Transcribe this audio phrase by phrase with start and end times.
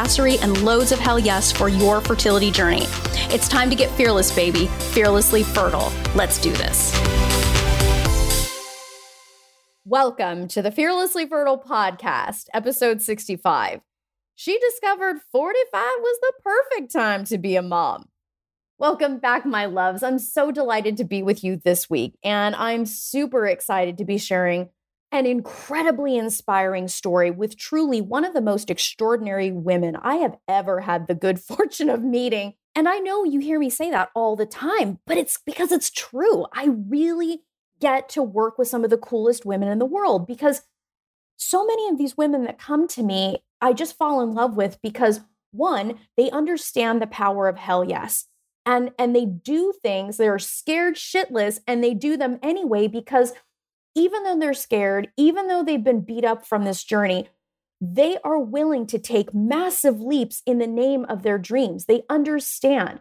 [0.00, 2.84] badassery, and loads of hell yes for your fertility journey.
[3.32, 5.92] It's time to get fearless, baby, fearlessly fertile.
[6.14, 6.92] Let's do this.
[9.84, 13.80] Welcome to the Fearlessly Fertile podcast, episode 65.
[14.36, 18.08] She discovered 45 was the perfect time to be a mom.
[18.78, 20.02] Welcome back, my loves.
[20.02, 24.16] I'm so delighted to be with you this week, and I'm super excited to be
[24.16, 24.70] sharing
[25.12, 30.80] an incredibly inspiring story with truly one of the most extraordinary women I have ever
[30.80, 32.54] had the good fortune of meeting.
[32.74, 35.90] And I know you hear me say that all the time, but it's because it's
[35.90, 36.46] true.
[36.54, 37.42] I really
[37.80, 40.62] get to work with some of the coolest women in the world because
[41.36, 44.78] so many of these women that come to me, I just fall in love with
[44.82, 45.20] because
[45.52, 48.26] one, they understand the power of hell yes.
[48.66, 53.32] And and they do things, they're scared shitless and they do them anyway because
[53.94, 57.28] even though they're scared, even though they've been beat up from this journey,
[57.80, 61.86] they are willing to take massive leaps in the name of their dreams.
[61.86, 63.00] They understand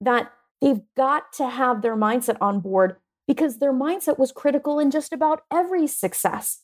[0.00, 2.96] that they've got to have their mindset on board
[3.28, 6.62] because their mindset was critical in just about every success.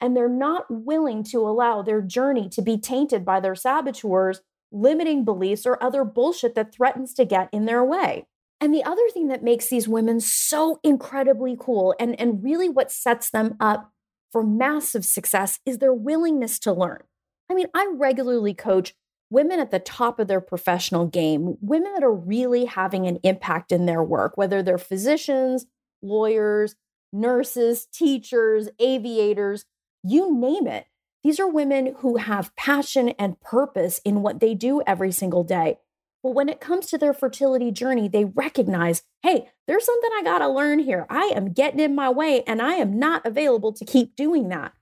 [0.00, 4.40] And they're not willing to allow their journey to be tainted by their saboteurs,
[4.72, 8.26] limiting beliefs, or other bullshit that threatens to get in their way.
[8.60, 12.92] And the other thing that makes these women so incredibly cool and, and really what
[12.92, 13.92] sets them up
[14.30, 17.02] for massive success is their willingness to learn.
[17.50, 18.94] I mean, I regularly coach
[19.30, 23.72] women at the top of their professional game, women that are really having an impact
[23.72, 25.66] in their work, whether they're physicians,
[26.02, 26.74] lawyers,
[27.12, 29.64] nurses, teachers, aviators,
[30.02, 30.86] you name it.
[31.22, 35.78] These are women who have passion and purpose in what they do every single day.
[36.22, 40.38] But when it comes to their fertility journey, they recognize hey, there's something I got
[40.38, 41.06] to learn here.
[41.10, 44.72] I am getting in my way and I am not available to keep doing that.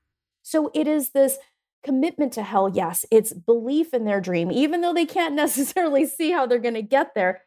[0.42, 1.38] So it is this
[1.84, 3.04] commitment to hell yes.
[3.10, 6.82] It's belief in their dream, even though they can't necessarily see how they're going to
[6.82, 7.42] get there.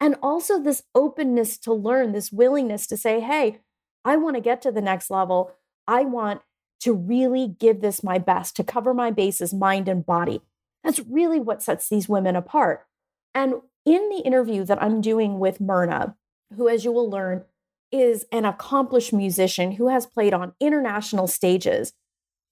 [0.00, 3.60] And also this openness to learn, this willingness to say, hey,
[4.04, 5.52] I want to get to the next level.
[5.86, 6.40] I want
[6.80, 10.40] to really give this my best, to cover my bases, mind and body.
[10.82, 12.86] That's really what sets these women apart.
[13.34, 13.54] And
[13.86, 16.16] in the interview that I'm doing with Myrna,
[16.56, 17.44] who, as you will learn,
[17.92, 21.92] is an accomplished musician who has played on international stages,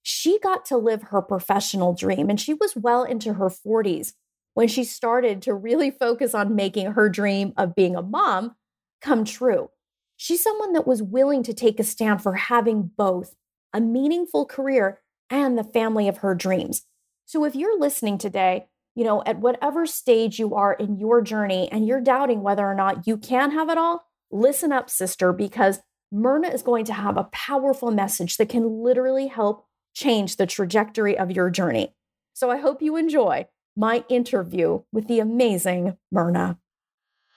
[0.01, 2.29] she got to live her professional dream.
[2.29, 4.13] And she was well into her 40s
[4.53, 8.55] when she started to really focus on making her dream of being a mom
[9.01, 9.69] come true.
[10.17, 13.35] She's someone that was willing to take a stand for having both
[13.73, 16.83] a meaningful career and the family of her dreams.
[17.25, 18.67] So if you're listening today
[18.99, 22.75] you know, at whatever stage you are in your journey and you're doubting whether or
[22.75, 25.79] not you can have it all, listen up, sister, because
[26.11, 31.17] Myrna is going to have a powerful message that can literally help change the trajectory
[31.17, 31.95] of your journey.
[32.33, 36.57] So I hope you enjoy my interview with the amazing Myrna.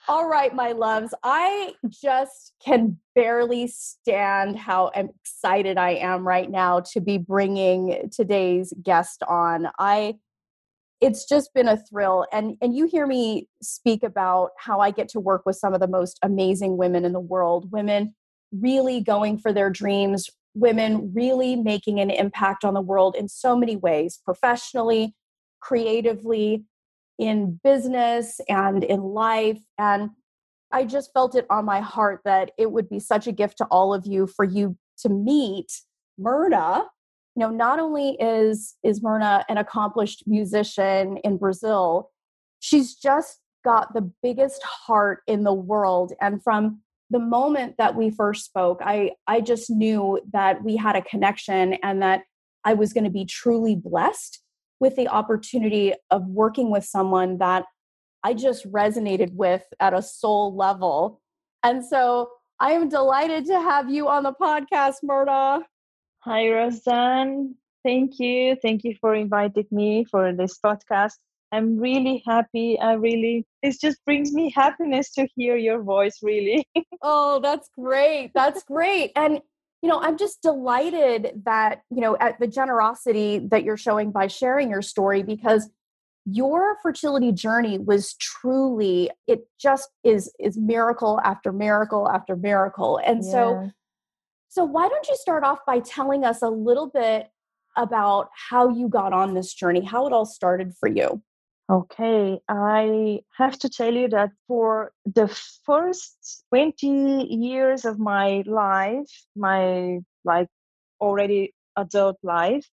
[0.08, 6.80] All right, my loves, I just can barely stand how excited I am right now
[6.92, 9.68] to be bringing today's guest on.
[9.78, 10.16] I
[11.02, 15.08] it's just been a thrill and and you hear me speak about how I get
[15.10, 18.14] to work with some of the most amazing women in the world women
[18.52, 23.56] really going for their dreams women really making an impact on the world in so
[23.56, 25.14] many ways professionally
[25.60, 26.64] creatively
[27.18, 30.10] in business and in life and
[30.74, 33.66] I just felt it on my heart that it would be such a gift to
[33.66, 35.70] all of you for you to meet
[36.16, 36.86] Myrna
[37.36, 42.10] you know not only is is myrna an accomplished musician in brazil
[42.60, 46.12] she's just got the biggest heart in the world.
[46.20, 46.80] And from
[47.10, 51.74] the moment that we first spoke i i just knew that we had a connection
[51.82, 52.22] and that
[52.64, 54.40] i was going to be truly blessed
[54.80, 57.66] with the opportunity of working with someone that
[58.24, 61.20] i just resonated with at a soul level.
[61.62, 62.30] And so
[62.60, 65.60] i am delighted to have you on the podcast myrna
[66.24, 67.56] Hi, Roseanne.
[67.84, 68.56] Thank you.
[68.62, 71.14] Thank you for inviting me for this podcast.
[71.50, 72.78] I'm really happy.
[72.78, 76.66] I really, it just brings me happiness to hear your voice, really.
[77.02, 78.30] oh, that's great.
[78.34, 79.10] That's great.
[79.16, 79.40] And
[79.82, 84.28] you know, I'm just delighted that, you know, at the generosity that you're showing by
[84.28, 85.68] sharing your story because
[86.24, 93.00] your fertility journey was truly it just is is miracle after miracle after miracle.
[93.04, 93.30] And yeah.
[93.32, 93.70] so
[94.52, 97.30] so why don't you start off by telling us a little bit
[97.78, 101.22] about how you got on this journey, how it all started for you?
[101.70, 105.26] Okay, I have to tell you that for the
[105.64, 106.86] first 20
[107.30, 110.48] years of my life, my like
[111.00, 112.68] already adult life,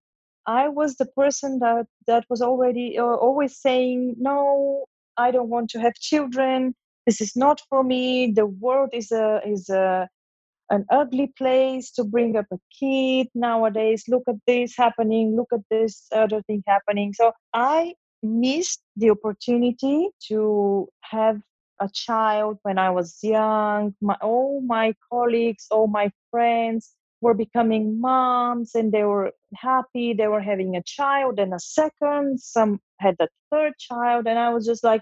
[0.45, 4.85] I was the person that that was already uh, always saying, "No,
[5.17, 6.73] I don't want to have children.
[7.05, 8.31] This is not for me.
[8.31, 10.07] The world is a is a
[10.69, 14.05] an ugly place to bring up a kid nowadays.
[14.07, 15.35] Look at this happening.
[15.35, 21.39] Look at this other thing happening." So I missed the opportunity to have
[21.79, 23.95] a child when I was young.
[24.01, 30.13] My, all my colleagues, all my friends were becoming moms and they were happy.
[30.13, 32.39] They were having a child and a second.
[32.39, 34.27] Some had a third child.
[34.27, 35.01] And I was just like,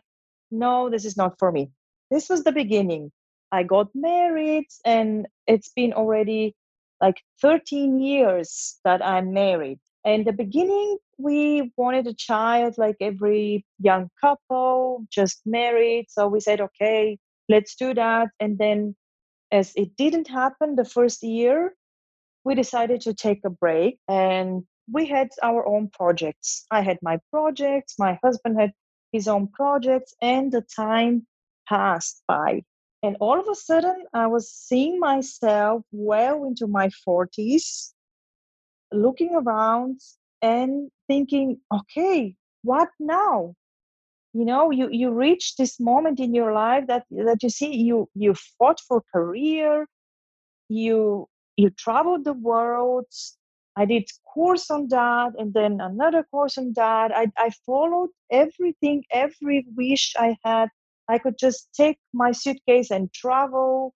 [0.52, 1.72] no, this is not for me.
[2.12, 3.12] This was the beginning.
[3.54, 6.56] I got married and it's been already
[7.00, 9.80] like 13 years that I'm married.
[10.04, 16.08] In the beginning, we wanted a child like every young couple, just married.
[16.10, 18.30] So we said, okay, let's do that.
[18.40, 18.96] And then,
[19.52, 21.76] as it didn't happen the first year,
[22.44, 26.66] we decided to take a break and we had our own projects.
[26.72, 28.72] I had my projects, my husband had
[29.12, 31.28] his own projects, and the time
[31.70, 32.64] passed by.
[33.04, 37.92] And all of a sudden, I was seeing myself well into my 40s
[38.94, 40.00] looking around
[40.42, 43.56] and thinking, okay, what now?
[44.34, 48.10] You know, you, you reach this moment in your life that, that you see you
[48.16, 49.86] you fought for career,
[50.70, 51.28] you
[51.58, 53.06] you traveled the world.
[53.76, 57.12] I did course on that and then another course on that.
[57.16, 60.70] I, I followed everything, every wish I had.
[61.08, 63.94] I could just take my suitcase and travel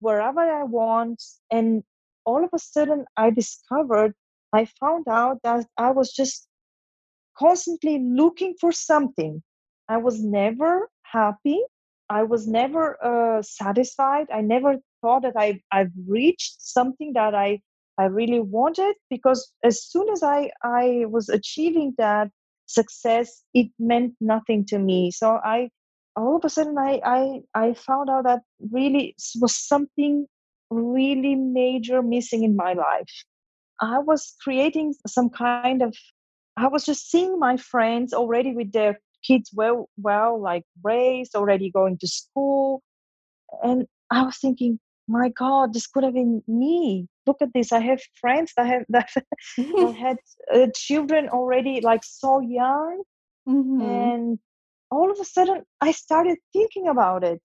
[0.00, 1.22] wherever I want.
[1.50, 1.82] And
[2.24, 4.14] all of a sudden, I discovered
[4.52, 6.46] I found out that I was just
[7.38, 9.42] constantly looking for something.
[9.88, 11.60] I was never happy.
[12.10, 14.26] I was never uh, satisfied.
[14.32, 17.60] I never thought that I, I've reached something that I,
[17.98, 22.28] I really wanted because as soon as I, I was achieving that
[22.66, 25.10] success, it meant nothing to me.
[25.10, 25.70] So I
[26.16, 30.26] all of a sudden I, I I found out that really was something
[30.72, 33.24] really major missing in my life.
[33.80, 35.96] I was creating some kind of,
[36.56, 41.70] I was just seeing my friends already with their kids well, well, like raised, already
[41.70, 42.82] going to school.
[43.62, 44.78] And I was thinking,
[45.08, 47.08] my God, this could have been me.
[47.26, 47.72] Look at this.
[47.72, 49.10] I have friends that have that,
[49.98, 50.16] had
[50.54, 53.02] uh, children already like so young.
[53.48, 53.82] Mm-hmm.
[53.82, 54.38] And
[54.92, 57.42] all of a sudden, I started thinking about it.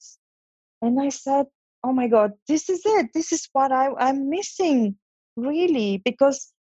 [0.81, 1.45] And I said,
[1.83, 3.07] oh my God, this is it.
[3.13, 4.97] This is what I, I'm missing
[5.37, 6.51] really because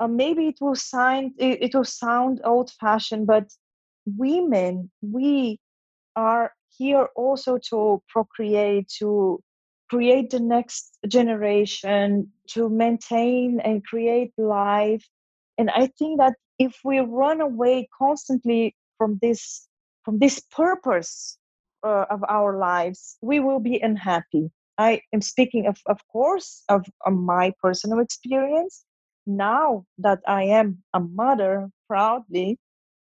[0.00, 3.44] uh, maybe it will sound it, it will sound old fashioned but
[4.06, 5.58] women we
[6.16, 9.40] are here also to procreate to
[9.90, 15.06] create the next generation to maintain and create life
[15.58, 19.68] and i think that if we run away constantly from this
[20.04, 21.38] from this purpose
[21.84, 26.86] uh, of our lives we will be unhappy I am speaking of, of course, of,
[27.06, 28.84] of my personal experience.
[29.26, 32.58] Now that I am a mother proudly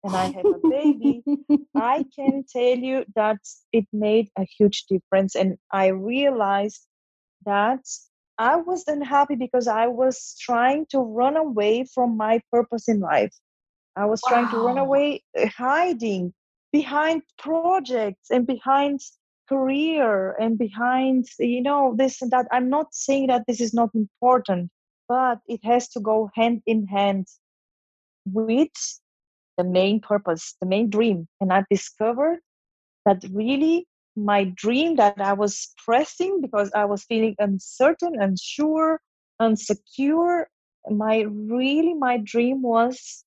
[0.02, 1.22] and I have a baby,
[1.74, 3.38] I can tell you that
[3.72, 5.34] it made a huge difference.
[5.34, 6.86] And I realized
[7.44, 7.84] that
[8.38, 13.34] I was unhappy because I was trying to run away from my purpose in life.
[13.96, 14.30] I was wow.
[14.30, 16.32] trying to run away, uh, hiding
[16.78, 19.00] behind projects and behind
[19.48, 22.46] career and behind you know this and that.
[22.50, 24.70] I'm not saying that this is not important
[25.08, 27.26] but it has to go hand in hand
[28.26, 28.76] with
[29.56, 31.28] the main purpose the main dream.
[31.40, 32.40] And i discovered
[33.04, 35.54] that really my dream that i was
[35.84, 38.98] pressing because i was feeling uncertain unsure
[39.40, 40.44] unsecure
[40.90, 43.24] my really my dream was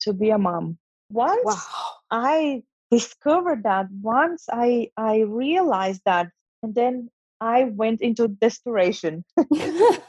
[0.00, 0.78] to be a mom.
[1.10, 1.90] Once wow.
[2.10, 6.28] i discovered that once I I realized that,
[6.62, 7.10] and then
[7.40, 9.24] I went into desperation.
[9.36, 10.02] well,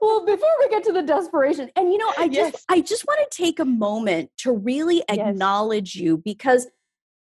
[0.00, 2.64] well, before we get to the desperation, and you know, I just yes.
[2.68, 6.02] I just want to take a moment to really acknowledge yes.
[6.02, 6.68] you because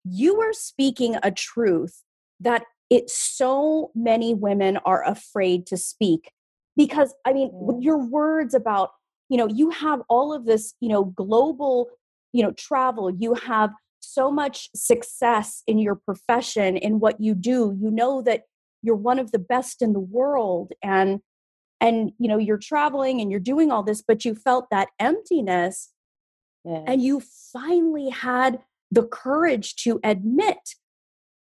[0.05, 2.03] you are speaking a truth
[2.39, 6.31] that it so many women are afraid to speak
[6.75, 7.83] because i mean mm.
[7.83, 8.91] your words about
[9.29, 11.89] you know you have all of this you know global
[12.35, 17.75] you know travel you have so much success in your profession in what you do
[17.81, 18.41] you know that
[18.83, 21.21] you're one of the best in the world and
[21.79, 25.93] and you know you're traveling and you're doing all this but you felt that emptiness
[26.65, 26.83] yes.
[26.85, 27.21] and you
[27.53, 28.59] finally had
[28.91, 30.75] the courage to admit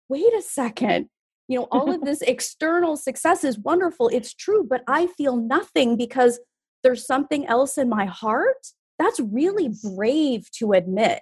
[0.09, 1.09] wait a second
[1.47, 5.97] you know all of this external success is wonderful it's true but i feel nothing
[5.97, 6.39] because
[6.83, 8.67] there's something else in my heart
[9.00, 11.21] that's really brave to admit.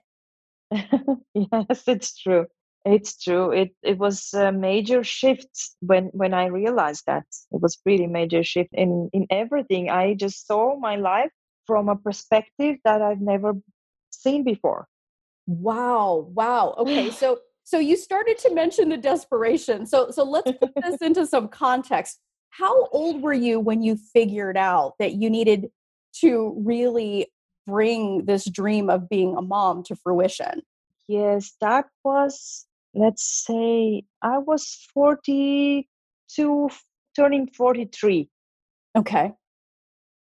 [1.34, 2.46] Yes it's true
[2.86, 7.78] it's true it it was a major shift when when i realized that it was
[7.86, 11.30] really major shift in in everything i just saw my life
[11.68, 13.54] from a perspective that i've never
[14.12, 14.88] seen before.
[15.48, 20.72] Wow wow okay so so you started to mention the desperation so so let's put
[20.84, 22.20] this into some context.
[22.50, 25.70] How old were you when you figured out that you needed
[26.20, 27.28] to really
[27.68, 30.62] bring this dream of being a mom to fruition
[31.08, 36.70] yes that was let's say I was 42,
[37.16, 38.30] turning 43.
[38.98, 39.32] Okay.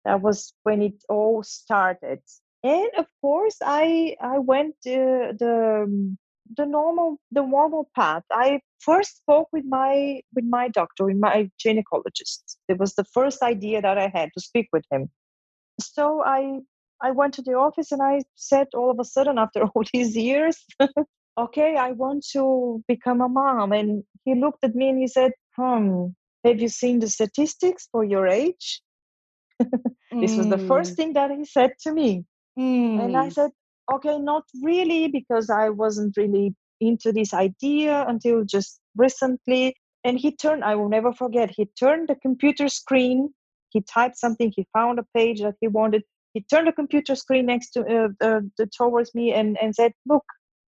[0.05, 2.21] That was when it all started.
[2.63, 6.17] And of course, I I went uh, the
[6.57, 8.23] the normal the normal path.
[8.33, 12.57] I first spoke with my with my doctor, with my gynecologist.
[12.69, 15.11] It was the first idea that I had to speak with him.
[15.81, 16.61] So I
[17.03, 20.17] I went to the office and I said all of a sudden after all these
[20.17, 20.65] years
[21.39, 23.73] okay, I want to become a mom.
[23.73, 26.07] And he looked at me and he said, hmm,
[26.45, 28.81] have you seen the statistics for your age?
[29.61, 30.39] this mm.
[30.39, 30.97] was the first mm.
[30.97, 32.25] thing that he said to me.
[32.59, 33.05] Mm.
[33.05, 33.33] And I mm.
[33.33, 33.51] said,
[33.93, 39.77] okay, not really, because I wasn't really into this idea until just recently.
[40.05, 43.35] And he turned, I will never forget, he turned the computer screen,
[43.71, 46.03] he typed something, he found a page that he wanted.
[46.37, 48.41] He turned the computer screen next to uh,
[48.77, 50.25] towards me and, and said, Look,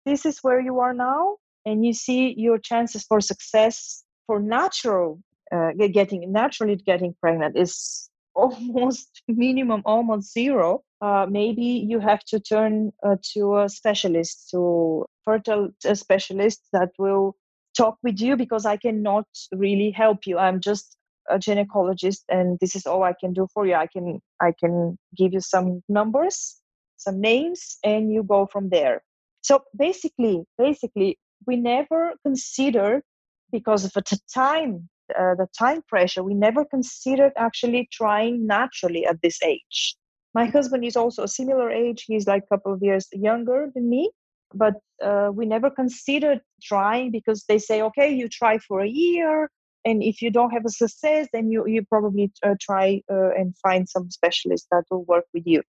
[0.06, 5.20] this is where you are now and you see your chances for success for natural
[5.52, 10.82] uh, getting naturally getting pregnant is almost minimum almost zero.
[11.02, 17.37] Uh, maybe you have to turn uh, to a specialist to fertile specialist that will
[17.76, 20.38] talk with you because i cannot really help you.
[20.38, 20.96] I'm just
[21.30, 24.99] a gynecologist and this is all i can do for you i can i can
[25.16, 26.56] give you some numbers
[26.97, 29.02] some names and you go from there
[29.42, 33.02] so basically, basically, we never considered
[33.50, 39.23] because of the time, uh, the time pressure, we never considered actually trying naturally at
[39.23, 39.97] this age.
[40.35, 43.88] My husband is also a similar age; he's like a couple of years younger than
[43.88, 44.11] me.
[44.54, 49.50] But uh, we never considered trying because they say, okay, you try for a year,
[49.85, 53.56] and if you don't have a success, then you you probably uh, try uh, and
[53.58, 55.62] find some specialist that will work with you.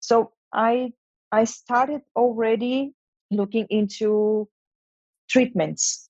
[0.00, 0.92] So I
[1.32, 2.92] I started already
[3.30, 4.48] looking into
[5.28, 6.08] treatments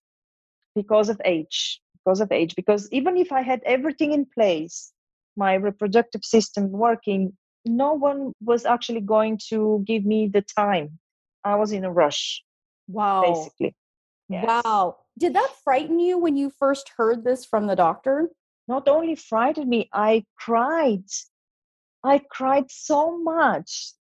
[0.75, 2.55] because of age, because of age.
[2.55, 4.93] Because even if I had everything in place,
[5.37, 10.99] my reproductive system working, no one was actually going to give me the time.
[11.45, 12.43] I was in a rush.
[12.89, 13.23] Wow.
[13.23, 13.75] Basically.
[14.29, 14.45] Yes.
[14.47, 14.97] Wow.
[15.19, 18.29] Did that frighten you when you first heard this from the doctor?
[18.69, 21.05] Not only frightened me, I cried.
[22.05, 23.95] I cried so much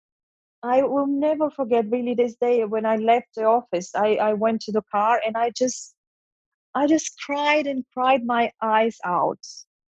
[0.64, 3.94] I will never forget really this day when I left the office.
[3.94, 5.94] I, I went to the car and I just
[6.74, 9.40] I just cried and cried my eyes out.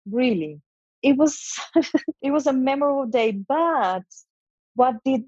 [0.09, 0.61] Really.
[1.03, 1.59] It was
[2.23, 3.33] it was a memorable day.
[3.33, 4.01] But
[4.73, 5.25] what did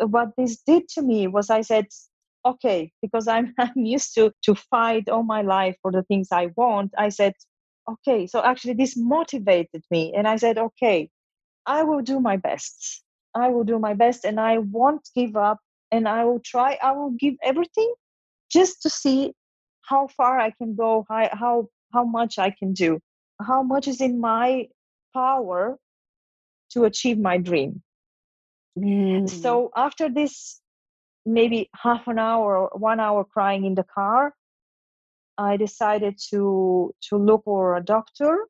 [0.00, 1.88] uh, what this did to me was I said,
[2.50, 6.50] okay, because I'm I'm used to to fight all my life for the things I
[6.56, 6.92] want.
[6.96, 7.34] I said,
[7.88, 10.12] okay, so actually this motivated me.
[10.16, 11.10] And I said, okay,
[11.66, 13.02] I will do my best
[13.36, 15.58] I will do my best and I won't give up
[15.92, 17.92] and I will try, I will give everything
[18.50, 19.32] just to see
[19.82, 22.98] how far I can go, how, how, how much I can do,
[23.40, 24.68] how much is in my
[25.12, 25.76] power
[26.70, 27.82] to achieve my dream.
[28.78, 29.28] Mm.
[29.28, 30.60] So after this,
[31.26, 34.32] maybe half an hour or one hour crying in the car,
[35.38, 38.46] I decided to to look for a doctor,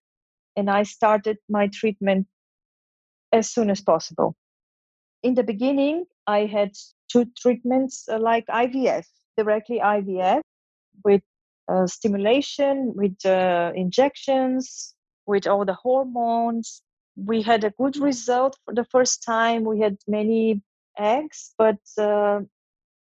[0.56, 2.26] and I started my treatment
[3.32, 4.36] as soon as possible
[5.26, 6.72] in the beginning, I had
[7.08, 9.04] two treatments uh, like IVF,
[9.36, 10.40] directly IVF
[11.04, 11.22] with
[11.68, 14.94] uh, stimulation, with uh, injections,
[15.26, 16.82] with all the hormones.
[17.16, 19.64] We had a good result for the first time.
[19.64, 20.62] We had many
[20.96, 22.40] eggs, but uh,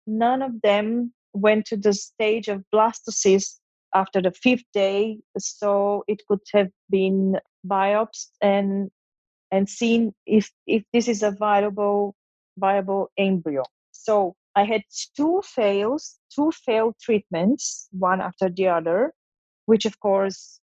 [0.07, 3.59] none of them went to the stage of blastocyst
[3.93, 8.91] after the fifth day, so it could have been biopsied and
[9.51, 12.15] and seen if if this is a viable
[12.57, 13.63] viable embryo.
[13.91, 14.83] So I had
[15.15, 19.13] two fails, two failed treatments, one after the other,
[19.65, 20.59] which of course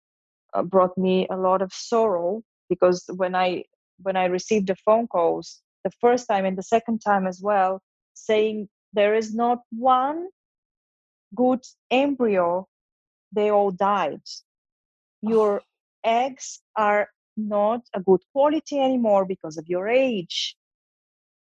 [0.53, 3.63] uh, brought me a lot of sorrow because when I
[4.01, 7.82] when I received the phone calls the first time and the second time as well,
[8.13, 8.67] saying
[8.98, 10.27] there is not one
[11.36, 12.68] good embryo,
[13.32, 14.24] they all died.
[15.22, 15.62] Your
[16.04, 20.58] eggs are not a good quality anymore because of your age.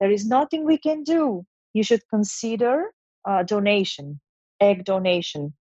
[0.00, 1.46] There is nothing we can do.
[1.72, 2.92] You should consider
[3.26, 4.20] a donation,
[4.60, 5.54] egg donation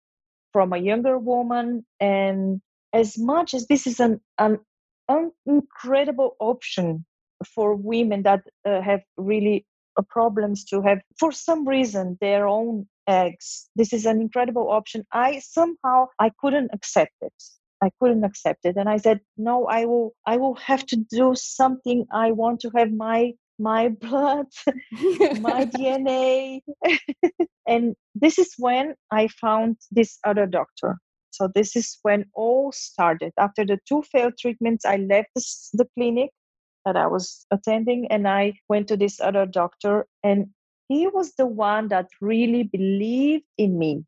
[0.51, 1.85] from a younger woman.
[2.01, 2.61] And
[2.91, 4.59] as much as this is an, an,
[5.07, 7.05] an incredible option
[7.53, 9.65] for women that uh, have really
[9.97, 15.05] Uh, problems to have, for some reason, their own eggs, this is an incredible option.
[15.11, 17.33] I somehow I couldn't accept it.
[17.81, 18.75] I couldn't accept it.
[18.77, 22.05] And I said, no, I will I will have to do something.
[22.11, 24.47] I want to have my my blood,
[25.39, 26.61] my DNA.
[27.67, 30.97] and this is when I found this other doctor.
[31.31, 33.33] So this is when all started.
[33.37, 35.31] After the two failed treatments, I left
[35.73, 36.31] the clinic
[36.85, 40.47] that I was attending and I went to this other doctor and
[40.87, 44.05] he was the one that really believed in me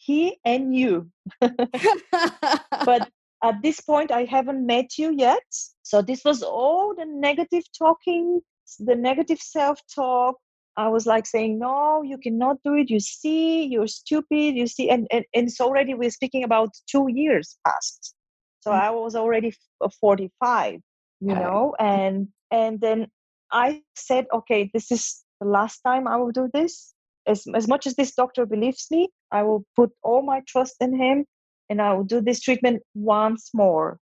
[0.00, 1.10] he and you.
[1.40, 3.10] but
[3.42, 5.44] at this point, I haven't met you yet.
[5.82, 8.40] So this was all the negative talking,
[8.78, 10.36] the negative self talk.
[10.76, 12.88] I was like saying, no, you cannot do it.
[12.88, 14.56] You see, you're stupid.
[14.56, 18.14] You see, and, and, and it's already, we're speaking about two years past.
[18.60, 18.86] So mm-hmm.
[18.86, 19.52] I was already
[20.00, 20.80] 45,
[21.20, 23.08] you know, and, and then
[23.52, 26.94] I said, okay, this is the last time I will do this
[27.26, 30.94] as, as much as this doctor believes me, I will put all my trust in
[30.98, 31.24] him
[31.68, 33.98] and I will do this treatment once more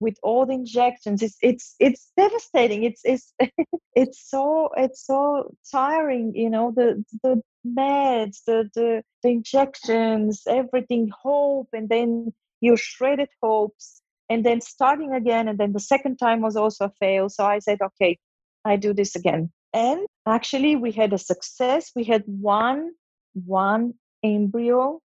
[0.00, 1.22] with all the injections.
[1.22, 2.84] It's it's it's devastating.
[2.84, 3.32] It's it's
[3.94, 11.10] it's so it's so tiring, you know, the the meds, the, the the injections, everything,
[11.22, 16.40] hope, and then you shredded hopes, and then starting again, and then the second time
[16.40, 17.28] was also a fail.
[17.28, 18.18] So I said, okay,
[18.64, 19.52] I do this again.
[19.72, 21.90] And actually we had a success.
[21.94, 22.92] We had one
[23.34, 23.92] one
[24.24, 25.00] embryo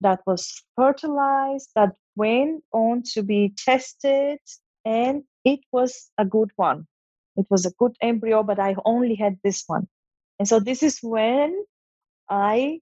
[0.00, 4.38] that was fertilized that went on to be tested
[4.84, 6.86] and it was a good one.
[7.36, 9.86] It was a good embryo but i only had this one.
[10.38, 11.64] And so this is when
[12.30, 12.80] i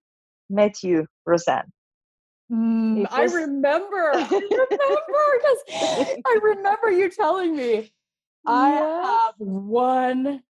[0.49, 1.73] met you roseanne
[2.51, 3.09] mm, was...
[3.13, 7.91] i remember i remember because i remember you telling me
[8.47, 10.43] i have one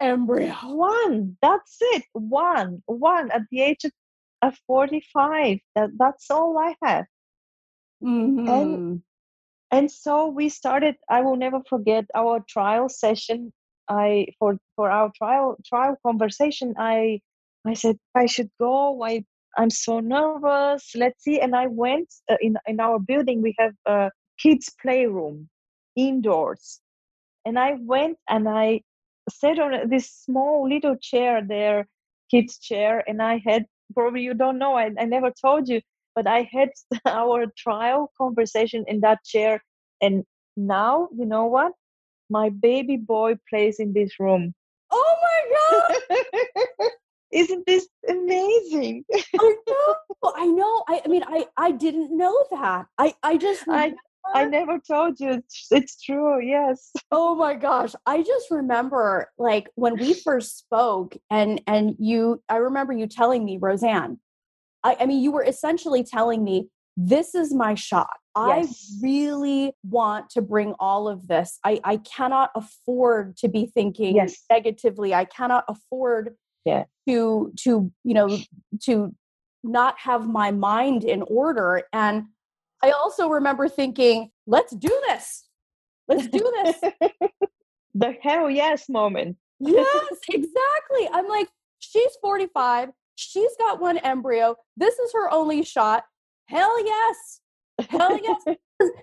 [0.00, 0.52] embryo.
[0.64, 1.36] One.
[1.40, 2.04] That's it.
[2.12, 2.82] One.
[2.86, 3.92] One at the age of,
[4.42, 5.58] of 45.
[5.76, 7.06] That, that's all I have.
[8.02, 8.48] Mm-hmm.
[8.48, 9.02] And
[9.70, 13.52] and so we started i will never forget our trial session
[13.88, 17.20] i for for our trial trial conversation i
[17.66, 19.22] i said i should go i
[19.58, 23.74] i'm so nervous let's see and i went uh, in in our building we have
[23.86, 25.48] a kids playroom
[25.96, 26.80] indoors
[27.44, 28.80] and i went and i
[29.30, 31.86] sat on this small little chair there,
[32.30, 35.80] kids chair, and I had probably you don't know, I, I never told you,
[36.14, 36.70] but I had
[37.06, 39.62] our trial conversation in that chair.
[40.00, 40.24] And
[40.56, 41.72] now, you know what?
[42.28, 44.54] My baby boy plays in this room.
[44.90, 46.90] Oh my God!
[47.32, 49.04] Isn't this amazing?
[49.12, 49.96] I know.
[50.34, 50.84] I know.
[50.88, 52.86] I, I mean, I, I didn't know that.
[52.98, 53.94] I, I just I,
[54.34, 55.32] I never told you.
[55.32, 56.44] It's, it's true.
[56.44, 56.92] Yes.
[57.12, 57.92] Oh my gosh.
[58.06, 63.44] I just remember like when we first spoke and and you I remember you telling
[63.44, 64.20] me, Roseanne,
[64.84, 68.16] I, I mean you were essentially telling me this is my shot.
[68.36, 68.96] Yes.
[69.02, 71.58] I really want to bring all of this.
[71.64, 74.44] I, I cannot afford to be thinking yes.
[74.48, 75.12] negatively.
[75.12, 76.84] I cannot afford yeah.
[77.08, 78.38] to to you know
[78.82, 79.14] to
[79.62, 81.82] not have my mind in order.
[81.92, 82.26] And
[82.82, 85.44] I also remember thinking, let's do this.
[86.08, 86.92] Let's do this.
[87.94, 89.36] the hell yes moment.
[89.58, 91.08] yes, exactly.
[91.12, 92.90] I'm like, she's 45.
[93.16, 94.56] She's got one embryo.
[94.76, 96.04] This is her only shot.
[96.46, 97.40] Hell yes.
[97.90, 98.42] Hell yes.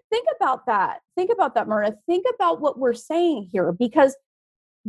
[0.10, 1.02] Think about that.
[1.15, 1.96] Think about that, Myrna.
[2.08, 4.15] Think about what we're saying here because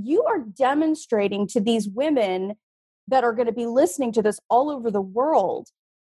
[0.05, 2.55] you are demonstrating to these women
[3.09, 5.69] that are going to be listening to this all over the world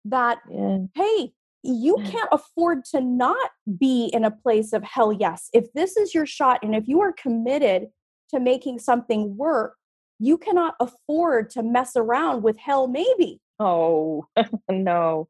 [0.05, 0.77] that, yeah.
[0.95, 1.31] hey,
[1.63, 5.49] you can't afford to not be in a place of hell yes.
[5.53, 7.87] If this is your shot and if you are committed
[8.29, 9.73] to making something work,
[10.19, 13.41] you cannot afford to mess around with hell maybe.
[13.59, 14.25] Oh,
[14.69, 15.27] no.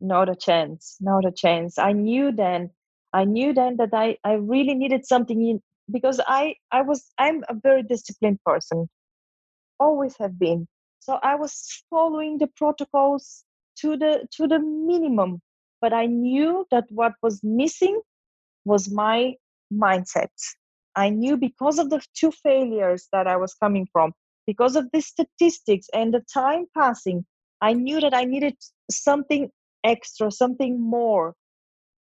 [0.00, 2.68] not a chance not a chance i knew then
[3.12, 7.42] i knew then that i i really needed something in because i i was i'm
[7.48, 8.88] a very disciplined person.
[9.80, 10.66] Always have been.
[11.00, 13.44] So i was following the protocols
[13.80, 15.40] to the to the minimum
[15.80, 18.00] but i knew that what was missing
[18.64, 19.34] was my
[19.72, 20.30] mindset.
[20.96, 24.12] I knew because of the two failures that i was coming from
[24.46, 27.24] because of the statistics and the time passing
[27.60, 28.56] i knew that i needed
[28.90, 29.50] something
[29.84, 31.34] extra something more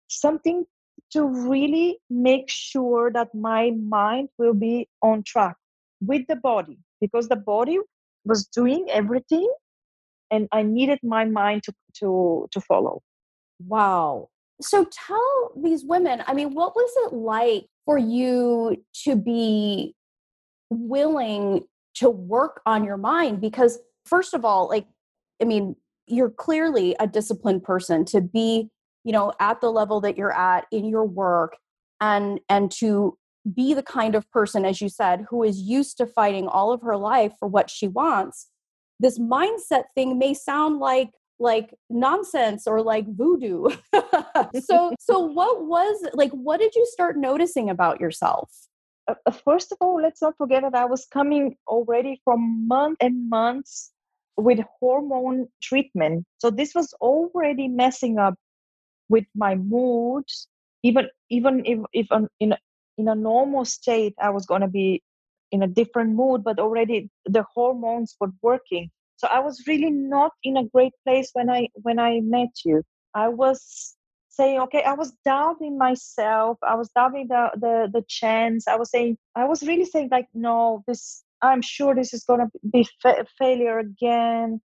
[0.09, 0.65] something
[1.15, 5.55] to really make sure that my mind will be on track
[6.01, 7.79] with the body because the body
[8.25, 9.49] was doing everything
[10.29, 13.01] and i needed my mind to to to follow.
[13.59, 14.27] Wow.
[14.61, 19.95] So tell these women i mean what was it like for you to be
[20.69, 21.63] willing
[21.95, 23.39] to work on your mind?
[23.39, 24.87] Because first of all like
[25.41, 25.75] i mean
[26.07, 28.05] you're clearly a disciplined person.
[28.05, 28.69] To be
[29.05, 31.55] you know at the level that you're at in your work
[32.01, 33.17] and and to
[33.53, 36.81] be the kind of person as you said who is used to fighting all of
[36.81, 38.49] her life for what she wants
[38.99, 43.67] this mindset thing may sound like like nonsense or like voodoo.
[44.61, 48.49] So so what was like what did you start noticing about yourself?
[49.07, 52.97] Uh, uh, first of all let's not forget that i was coming already from months
[53.01, 53.91] and months
[54.37, 56.25] with hormone treatment.
[56.39, 58.35] So this was already messing up
[59.09, 60.25] with my mood
[60.83, 62.07] even even if, if
[62.39, 62.57] in, a,
[62.97, 65.01] in a normal state i was going to be
[65.51, 68.89] in a different mood but already the hormones were working.
[69.17, 72.83] So i was really not in a great place when i when i met you.
[73.13, 73.95] I was
[74.29, 78.67] saying okay i was doubting myself i was doubting the the, the chance.
[78.67, 82.41] I was saying i was really saying like no this i'm sure this is going
[82.41, 84.61] to be fa- failure again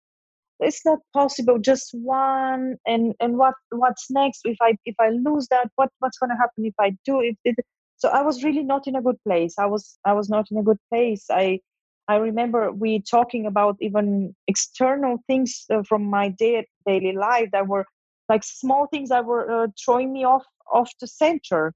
[0.60, 4.42] it's not possible just one and and what what's next?
[4.46, 7.38] If i if i lose that what what's going to happen if i do it,
[7.46, 7.56] it
[7.98, 9.56] so i was really not in a good place.
[9.58, 11.26] I was i was not in a good place.
[11.30, 11.60] I
[12.08, 17.68] i remember we talking about even external things uh, from my day, daily life that
[17.68, 17.86] were
[18.28, 21.74] like small things that were uh, throwing me off off the center.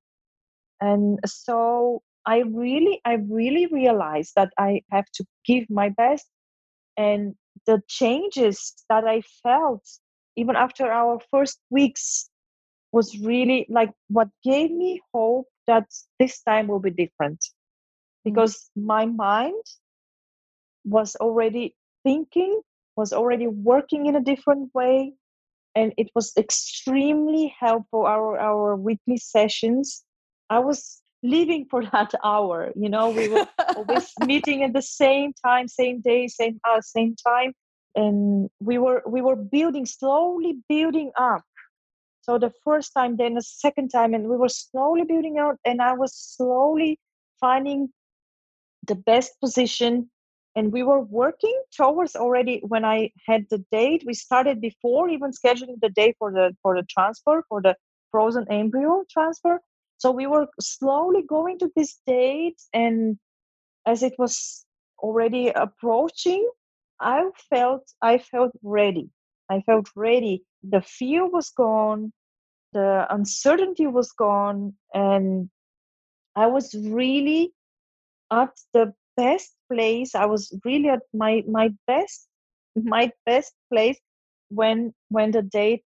[0.81, 6.25] And so i really i really realized that i have to give my best
[6.97, 7.35] and
[7.65, 9.83] the changes that I felt
[10.35, 12.29] even after our first weeks
[12.91, 15.85] was really like what gave me hope that
[16.19, 18.23] this time will be different mm.
[18.25, 19.63] because my mind
[20.85, 22.61] was already thinking
[22.95, 25.13] was already working in a different way
[25.75, 30.03] and it was extremely helpful our our weekly sessions
[30.49, 35.33] i was living for that hour you know we were always meeting at the same
[35.33, 37.53] time same day same uh, same time
[37.95, 41.43] and we were we were building slowly building up.
[42.21, 45.81] So the first time then the second time and we were slowly building out and
[45.81, 46.99] i was slowly
[47.39, 47.89] finding
[48.87, 50.09] the best position
[50.55, 55.31] and we were working towards already when i had the date we started before even
[55.31, 57.75] scheduling the day for the for the transfer for the
[58.11, 59.59] frozen embryo transfer
[60.03, 63.17] so we were slowly going to this date and
[63.85, 64.65] as it was
[64.99, 66.43] already approaching
[66.99, 69.09] i felt i felt ready.
[69.49, 70.43] I felt ready.
[70.63, 72.11] The fear was gone
[72.73, 75.49] the uncertainty was gone and
[76.35, 77.53] i was really
[78.31, 80.15] at the best place.
[80.15, 82.27] I was really at my my best
[82.75, 83.99] my best place
[84.49, 85.85] when when the date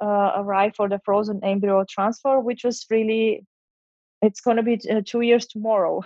[0.00, 3.44] uh, arrived for the frozen embryo transfer which was really
[4.22, 6.02] it's going to be uh, two years tomorrow.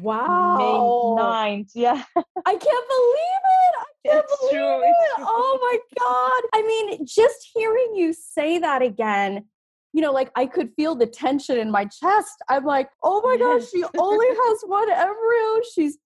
[0.00, 0.56] Wow.
[0.58, 1.70] May 9th.
[1.74, 2.02] Yeah.
[2.16, 3.74] I can't believe it.
[3.78, 4.94] I can't it's believe true, it.
[5.18, 6.60] Oh my God.
[6.60, 9.44] I mean, just hearing you say that again,
[9.92, 12.36] you know, like I could feel the tension in my chest.
[12.48, 13.62] I'm like, oh my yes.
[13.62, 15.62] gosh, she only has one embryo.
[15.74, 15.98] She's,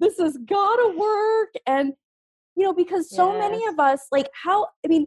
[0.00, 1.54] this has got to work.
[1.66, 1.92] And,
[2.56, 3.50] you know, because so yes.
[3.50, 5.06] many of us, like, how, I mean,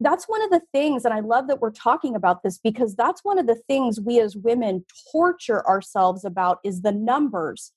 [0.00, 3.22] that's one of the things and i love that we're talking about this because that's
[3.22, 7.72] one of the things we as women torture ourselves about is the numbers.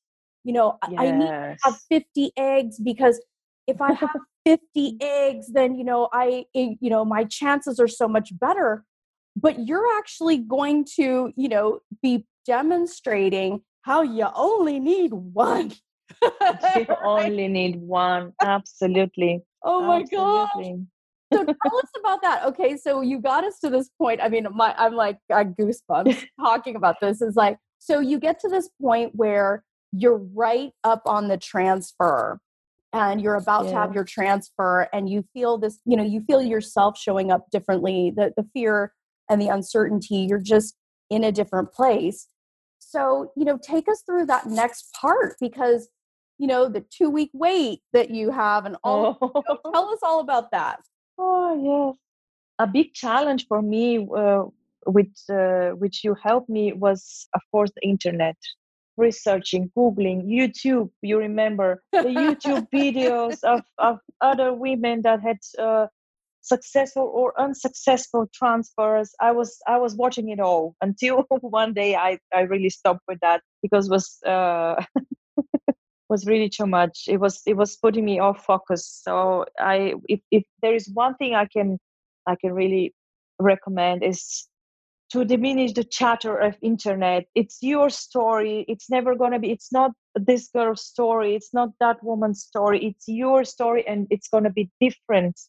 [0.46, 1.00] You know yes.
[1.00, 3.22] i need to have 50 eggs because
[3.68, 4.10] if i have
[4.46, 8.84] 50 eggs then you know i eh, you know my chances are so much better.
[9.36, 15.74] But you're actually going to you know be demonstrating how you only need one.
[16.22, 18.34] You only need one.
[18.42, 19.42] Absolutely.
[19.64, 20.86] Oh my god
[21.34, 22.46] so tell us about that.
[22.46, 24.22] Okay, so you got us to this point.
[24.22, 27.22] I mean, my I'm like I goosebumps talking about this.
[27.22, 32.40] Is like so you get to this point where you're right up on the transfer,
[32.94, 33.72] and you're about yeah.
[33.72, 37.50] to have your transfer and you feel this you know you feel yourself showing up
[37.52, 38.94] differently the the fear
[39.30, 40.76] and the uncertainty you're just
[41.10, 42.28] in a different place
[42.80, 45.90] so you know take us through that next part because
[46.38, 49.28] you know the two week wait that you have and all oh.
[49.36, 49.72] you know, oh.
[49.72, 50.80] tell us all about that
[51.18, 51.54] oh
[51.90, 51.98] yes.
[52.60, 54.44] A big challenge for me uh,
[54.86, 58.38] with uh, which you helped me was of course the internet.
[58.98, 60.90] Researching googling youtube.
[61.02, 65.88] You remember the youtube videos of, of other women that had uh,
[66.42, 69.16] successful or unsuccessful transfers.
[69.20, 73.20] I was i was watching it all until one day i i really stopped with
[73.22, 74.84] that because it was uh
[76.10, 77.06] was really too much.
[77.08, 78.88] It was it was putting me off focus.
[79.04, 81.78] So i if, if there is one thing i can
[82.28, 82.94] i can really
[83.40, 84.48] recommend is
[85.12, 87.26] to diminish the chatter of internet.
[87.36, 88.66] It's your story.
[88.68, 91.36] It's never going to be it's not this girl's story.
[91.36, 92.86] It's not that woman's story.
[92.86, 95.40] It's your story and it's going to be different.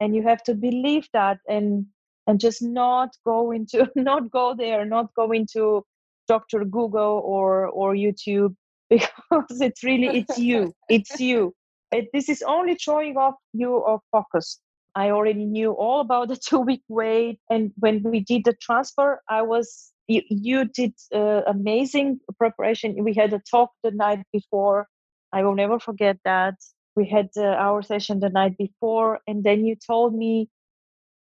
[0.00, 1.86] And you have to believe that and
[2.28, 5.84] and just not go into not go there not go into
[6.28, 8.54] dr google or or youtube
[9.30, 11.54] because it's really it's you it's you
[11.92, 14.60] it, this is only throwing off you of focus
[14.98, 17.38] I already knew all about the two week wait.
[17.48, 23.04] And when we did the transfer, I was, you, you did uh, amazing preparation.
[23.04, 24.88] We had a talk the night before.
[25.32, 26.54] I will never forget that.
[26.96, 30.48] We had uh, our session the night before, and then you told me,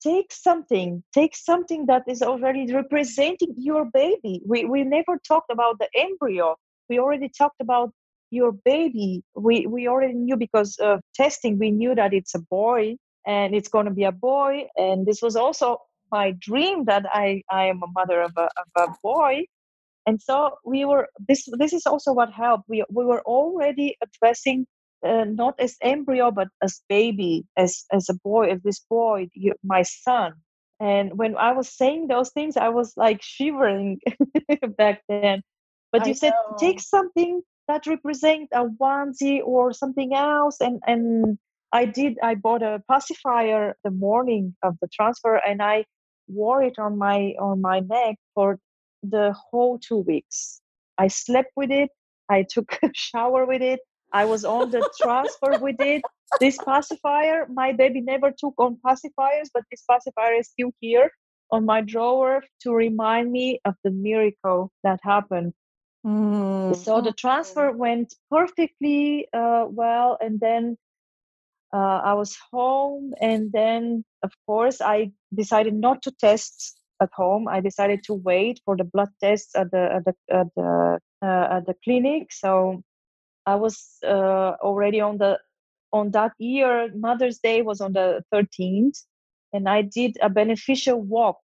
[0.02, 4.42] take something, take something that is already representing your baby.
[4.44, 6.56] We, we never talked about the embryo.
[6.92, 7.90] We already talked about
[8.30, 9.22] your baby.
[9.34, 13.70] We, we already knew because of testing, we knew that it's a boy and it's
[13.70, 14.66] going to be a boy.
[14.76, 15.78] And this was also
[16.10, 19.46] my dream that I, I am a mother of a, of a boy.
[20.04, 22.64] And so we were, this, this is also what helped.
[22.68, 24.66] We, we were already addressing
[25.02, 29.54] uh, not as embryo, but as baby, as, as a boy, as this boy, you,
[29.64, 30.34] my son.
[30.78, 34.00] And when I was saying those things, I was like shivering
[34.76, 35.42] back then.
[35.92, 41.38] But I you said, take something that represents a onesie or something else and, and
[41.72, 42.18] I did.
[42.22, 45.84] I bought a pacifier the morning of the transfer, and I
[46.28, 48.58] wore it on my on my neck for
[49.02, 50.60] the whole two weeks.
[50.98, 51.90] I slept with it.
[52.28, 53.80] I took a shower with it.
[54.12, 56.02] I was on the transfer with it.
[56.40, 61.10] This pacifier, my baby never took on pacifiers, but this pacifier is still here
[61.50, 65.52] on my drawer to remind me of the miracle that happened.
[66.04, 66.76] Mm.
[66.76, 70.76] So the transfer went perfectly uh, well, and then
[71.72, 77.46] uh, I was home, and then of course I decided not to test at home.
[77.48, 81.56] I decided to wait for the blood tests at the at the at the, uh,
[81.56, 82.32] at the clinic.
[82.32, 82.82] So
[83.46, 85.38] I was uh, already on the
[85.92, 86.90] on that year.
[86.94, 88.98] Mother's Day was on the 13th,
[89.52, 91.38] and I did a beneficial walk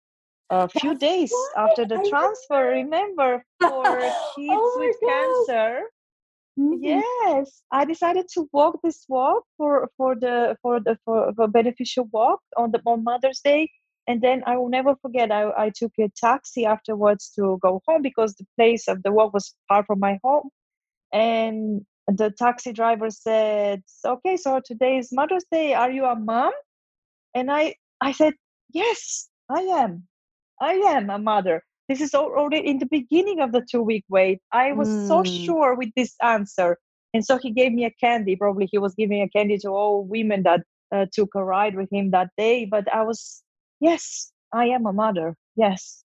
[0.49, 2.69] a few That's days after the I transfer.
[2.69, 3.99] Remember, for
[4.35, 5.09] kids oh with God.
[5.09, 5.81] cancer.
[6.57, 6.83] Mm-hmm.
[6.83, 12.07] Yes, I decided to walk this walk for for the for the for, for beneficial
[12.13, 13.69] walk on the on Mother's Day,
[14.07, 15.31] and then I will never forget.
[15.31, 19.33] I I took a taxi afterwards to go home because the place of the walk
[19.33, 20.49] was far from my home,
[21.11, 25.73] and the taxi driver said, "Okay, so today is Mother's Day.
[25.73, 26.53] Are you a mom?"
[27.33, 28.33] And I I said,
[28.71, 30.07] "Yes, I am.
[30.61, 34.39] I am a mother." this is already in the beginning of the two week wait.
[34.51, 35.07] I was mm.
[35.07, 36.77] so sure with this answer.
[37.13, 38.35] And so he gave me a candy.
[38.35, 40.61] Probably he was giving a candy to all women that
[40.93, 42.65] uh, took a ride with him that day.
[42.65, 43.43] But I was,
[43.79, 45.35] yes, I am a mother.
[45.55, 46.03] Yes.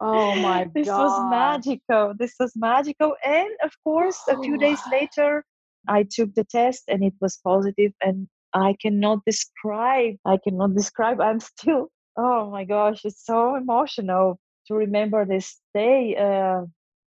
[0.00, 0.96] Oh my this God.
[0.96, 2.14] This was magical.
[2.18, 3.14] This was magical.
[3.24, 5.44] And of course, a few days later,
[5.88, 10.16] I took the test and it was positive and I cannot describe.
[10.24, 11.20] I cannot describe.
[11.20, 11.88] I'm still,
[12.20, 16.16] oh my gosh, it's so emotional to remember this day.
[16.16, 16.66] Uh,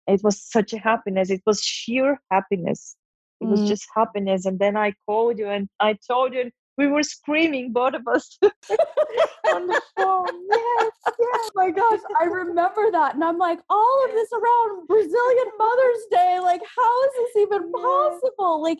[0.07, 1.29] it was such a happiness.
[1.29, 2.95] It was sheer happiness.
[3.41, 3.67] It was mm.
[3.67, 4.45] just happiness.
[4.45, 8.37] And then I called you and I told you, we were screaming, both of us,
[8.41, 10.27] on the phone.
[10.49, 11.17] Yes, yes.
[11.19, 13.13] Oh my gosh, I remember that.
[13.13, 16.39] And I'm like, all of this around Brazilian Mother's Day.
[16.41, 18.63] Like, how is this even possible?
[18.63, 18.79] Like,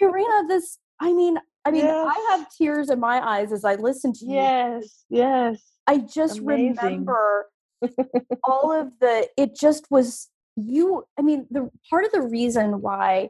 [0.00, 2.08] Irina, this, I mean, I mean, yes.
[2.10, 4.34] I have tears in my eyes as I listen to you.
[4.34, 5.62] Yes, yes.
[5.86, 6.76] I just Amazing.
[6.76, 7.48] remember
[8.44, 13.28] all of the it just was you i mean the part of the reason why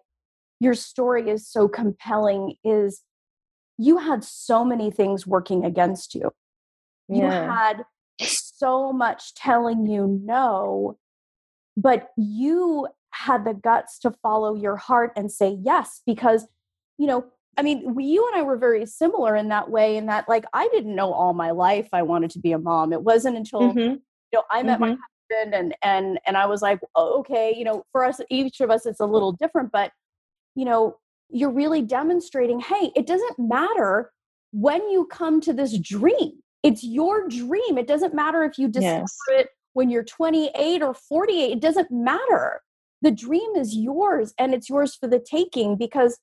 [0.60, 3.00] your story is so compelling is
[3.78, 6.30] you had so many things working against you
[7.08, 7.16] yeah.
[7.16, 7.84] you had
[8.20, 10.98] so much telling you no
[11.76, 16.46] but you had the guts to follow your heart and say yes because
[16.98, 17.24] you know,
[17.56, 20.44] I mean, we, you and I were very similar in that way, in that like
[20.52, 22.92] I didn't know all my life I wanted to be a mom.
[22.92, 23.78] It wasn't until mm-hmm.
[23.78, 24.00] you
[24.32, 24.92] know I met mm-hmm.
[24.92, 24.96] my
[25.30, 28.70] husband and and and I was like, oh, okay, you know, for us, each of
[28.70, 29.92] us, it's a little different, but
[30.54, 30.96] you know,
[31.28, 34.12] you're really demonstrating, hey, it doesn't matter
[34.52, 36.32] when you come to this dream.
[36.62, 37.78] It's your dream.
[37.78, 39.16] It doesn't matter if you discover yes.
[39.30, 41.52] it when you're 28 or 48.
[41.52, 42.60] It doesn't matter.
[43.00, 46.18] The dream is yours and it's yours for the taking because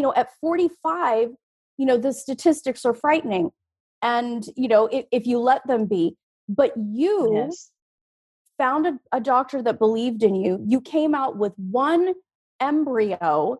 [0.00, 1.28] you know, at 45,
[1.76, 3.50] you know, the statistics are frightening.
[4.00, 6.16] And, you know, if, if you let them be,
[6.48, 7.70] but you yes.
[8.56, 12.14] found a, a doctor that believed in you, you came out with one
[12.60, 13.58] embryo,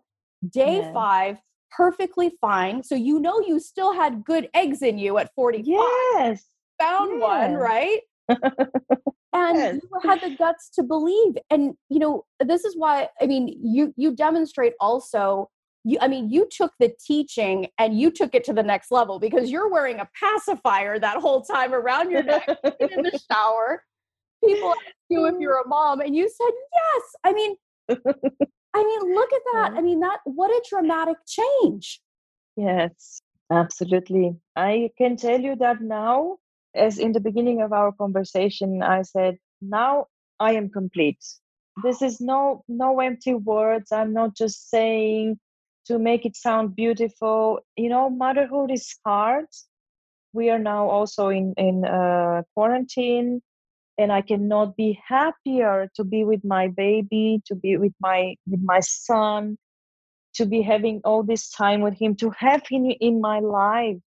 [0.48, 0.94] day yes.
[0.94, 1.36] five,
[1.76, 2.82] perfectly fine.
[2.84, 5.66] So you know you still had good eggs in you at 45.
[5.66, 6.46] Yes.
[6.80, 7.20] Found yes.
[7.20, 8.00] one, right?
[8.30, 9.78] and yes.
[9.82, 11.34] you had the guts to believe.
[11.50, 15.50] And you know, this is why I mean you you demonstrate also
[15.84, 19.18] you i mean you took the teaching and you took it to the next level
[19.18, 22.46] because you're wearing a pacifier that whole time around your neck
[22.80, 23.82] in the shower.
[24.44, 27.02] People ask you if you're a mom and you said yes.
[27.24, 27.56] I mean
[28.74, 29.72] i mean look at that.
[29.76, 32.00] I mean that what a dramatic change.
[32.56, 34.36] Yes absolutely.
[34.56, 36.38] I can tell you that now
[36.74, 40.06] as in the beginning of our conversation i said now
[40.38, 41.24] i am complete.
[41.82, 43.92] This is no no empty words.
[43.92, 45.38] I'm not just saying
[45.86, 47.60] to make it sound beautiful.
[47.76, 49.46] You know, motherhood is hard.
[50.32, 53.42] We are now also in in uh, quarantine,
[53.98, 58.62] and I cannot be happier to be with my baby, to be with my with
[58.62, 59.58] my son,
[60.34, 63.98] to be having all this time with him, to have him in my life,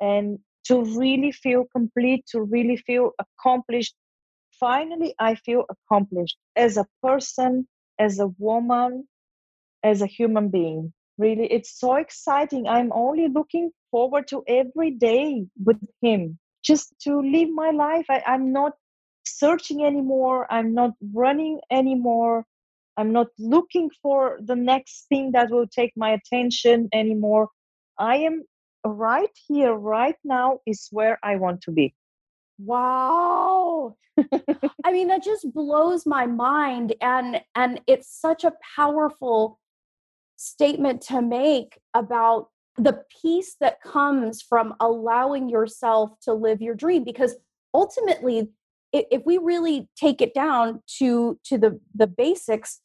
[0.00, 3.94] and to really feel complete, to really feel accomplished.
[4.60, 9.08] Finally, I feel accomplished as a person, as a woman,
[9.82, 12.66] as a human being really it's so exciting.
[12.66, 18.06] I'm only looking forward to every day with him just to live my life.
[18.10, 18.72] I, i'm not
[19.24, 20.46] searching anymore.
[20.50, 22.44] I'm not running anymore.
[22.96, 27.48] I'm not looking for the next thing that will take my attention anymore.
[27.98, 28.44] I am
[28.84, 31.94] right here right now is where i want to be.
[32.58, 33.96] Wow.
[34.84, 39.58] I mean that just blows my mind and and it's such a powerful
[40.36, 47.04] statement to make about the peace that comes from allowing yourself to live your dream
[47.04, 47.36] because
[47.72, 48.48] ultimately
[48.92, 52.80] if we really take it down to to the the basics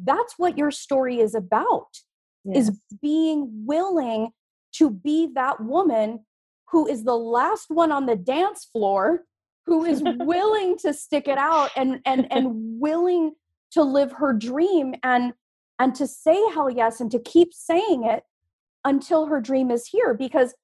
[0.00, 1.86] that's what your story is about
[2.44, 2.68] yes.
[2.68, 4.30] is being willing
[4.72, 6.20] to be that woman
[6.70, 9.24] who is the last one on the dance floor
[9.66, 12.48] who is willing to stick it out and and and
[12.80, 13.32] willing
[13.70, 15.32] to live her dream and
[15.78, 18.24] and to say hell yes and to keep saying it
[18.84, 20.54] until her dream is here because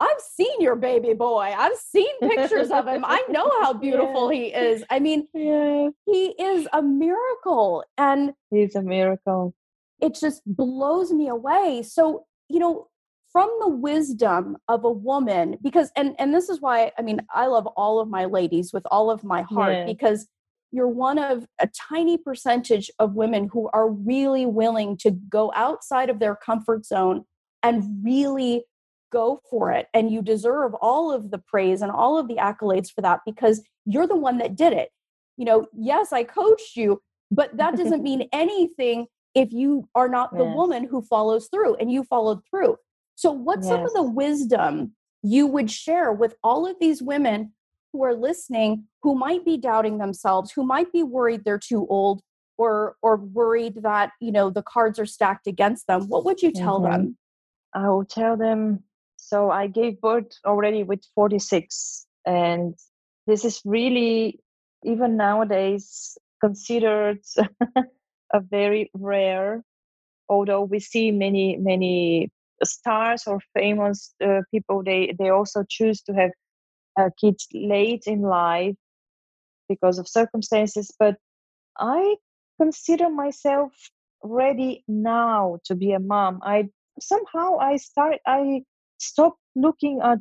[0.00, 1.54] I've seen your baby boy.
[1.56, 3.04] I've seen pictures of him.
[3.04, 4.40] I know how beautiful yeah.
[4.40, 4.84] he is.
[4.90, 5.90] I mean, yeah.
[6.06, 7.84] he is a miracle.
[7.96, 9.54] And he's a miracle.
[10.00, 11.84] It just blows me away.
[11.86, 12.88] So, you know,
[13.30, 17.46] from the wisdom of a woman, because and and this is why I mean, I
[17.46, 19.84] love all of my ladies with all of my heart yeah.
[19.86, 20.26] because
[20.72, 26.08] you're one of a tiny percentage of women who are really willing to go outside
[26.10, 27.24] of their comfort zone
[27.62, 28.64] and really
[29.12, 29.86] go for it.
[29.92, 33.62] And you deserve all of the praise and all of the accolades for that because
[33.84, 34.88] you're the one that did it.
[35.36, 40.36] You know, yes, I coached you, but that doesn't mean anything if you are not
[40.36, 40.56] the yes.
[40.56, 42.76] woman who follows through and you followed through.
[43.14, 43.74] So, what's yes.
[43.74, 47.52] some of the wisdom you would share with all of these women
[47.92, 52.22] who are listening who might be doubting themselves, who might be worried they're too old
[52.58, 56.52] or or worried that, you know, the cards are stacked against them, what would you
[56.52, 56.92] tell mm-hmm.
[56.92, 57.18] them?
[57.74, 58.84] I will tell them
[59.16, 62.74] so I gave birth already with 46 and
[63.26, 64.40] this is really
[64.84, 67.20] even nowadays considered
[68.34, 69.62] a very rare
[70.28, 72.30] although we see many many
[72.64, 76.30] stars or famous uh, people they they also choose to have
[76.98, 78.76] uh, kids late in life
[79.68, 81.16] because of circumstances but
[81.78, 82.16] i
[82.60, 83.72] consider myself
[84.22, 86.40] ready now to be a mom.
[86.42, 86.68] I
[87.00, 88.62] somehow i start i
[88.98, 90.20] stopped looking at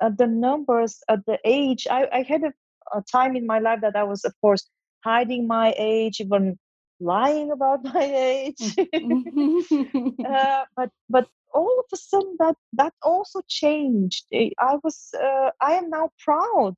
[0.00, 1.86] at the numbers at the age.
[1.90, 2.52] I, I had a,
[2.96, 4.68] a time in my life that i was of course
[5.04, 6.58] hiding my age even
[7.00, 8.78] lying about my age.
[8.98, 10.24] Mm-hmm.
[10.26, 14.26] uh, but but all of a sudden that that also changed.
[14.32, 16.76] I was uh, i am now proud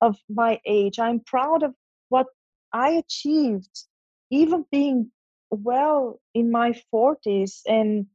[0.00, 0.98] of my age.
[0.98, 1.74] I'm proud of
[2.10, 2.26] what
[2.72, 3.84] i achieved
[4.30, 5.10] even being
[5.50, 8.06] well in my 40s and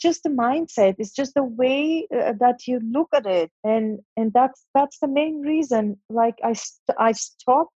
[0.00, 4.32] just the mindset it's just the way uh, that you look at it and and
[4.32, 7.72] that's that's the main reason like i st- i stopped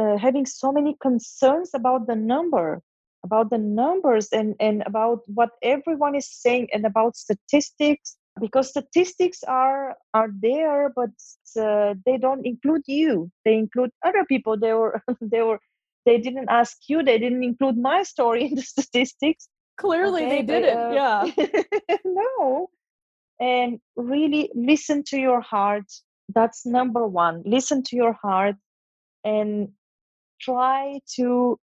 [0.00, 2.82] uh, having so many concerns about the number
[3.24, 9.42] about the numbers and and about what everyone is saying and about statistics because statistics
[9.42, 11.10] are are there but
[11.60, 13.30] uh, they don't include you.
[13.44, 14.58] They include other people.
[14.58, 15.60] They were they were
[16.06, 17.02] they didn't ask you.
[17.02, 19.48] They didn't include my story in the statistics.
[19.78, 20.76] Clearly okay, they didn't.
[20.76, 21.96] uh, yeah.
[22.04, 22.70] No.
[23.40, 25.84] And really listen to your heart.
[26.34, 27.42] That's number one.
[27.46, 28.56] Listen to your heart
[29.24, 29.68] and
[30.40, 31.58] try to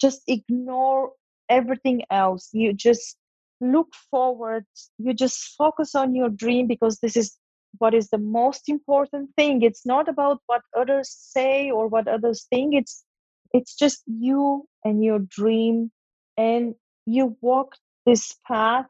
[0.00, 1.12] just ignore
[1.48, 2.48] everything else.
[2.52, 3.16] You just
[3.60, 4.64] look forward.
[4.98, 7.36] You just focus on your dream because this is
[7.78, 9.62] what is the most important thing.
[9.62, 12.74] It's not about what others say or what others think.
[12.74, 13.04] It's
[13.52, 15.90] it's just you and your dream.
[16.36, 16.74] And
[17.06, 17.76] you walk
[18.06, 18.88] this path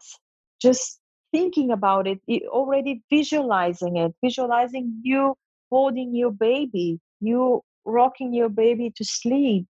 [0.60, 1.00] just
[1.32, 5.34] thinking about it already visualizing it visualizing you
[5.70, 9.66] holding your baby you rocking your baby to sleep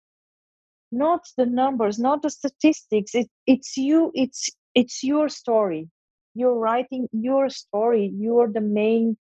[0.91, 3.13] not the numbers not the statistics.
[3.15, 5.89] It, it's you it's it's your story.
[6.35, 8.11] You're writing your story.
[8.17, 9.17] You're the main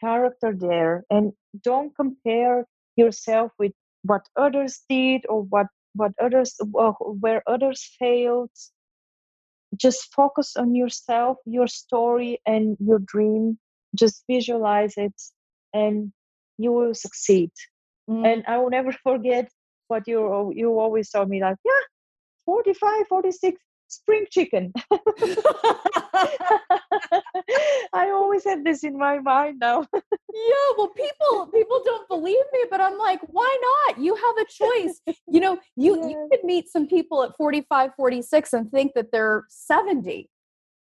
[0.00, 1.04] character there.
[1.10, 2.66] And don't compare
[2.96, 6.56] yourself with what others did or what what others
[7.00, 8.50] where others failed.
[9.76, 13.58] Just focus on yourself your story and your dream.
[13.94, 15.14] Just visualize it
[15.72, 16.12] and
[16.58, 17.50] you will succeed.
[18.10, 18.26] Mm.
[18.26, 19.48] and i will never forget
[19.92, 21.84] what you you always told me like yeah
[22.46, 23.60] 45 46
[23.92, 24.72] spring chicken.
[27.94, 29.86] I always had this in my mind now.
[29.92, 33.98] yeah, well people people don't believe me, but I'm like, why not?
[34.00, 35.00] You have a choice.
[35.28, 36.08] You know, you yeah.
[36.08, 40.28] you could meet some people at 45, 46 and think that they're 70.